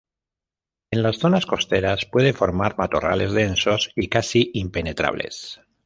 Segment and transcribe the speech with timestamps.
[0.89, 5.61] En las zonas costeras, puede formar matorrales densos y casi impenetrables.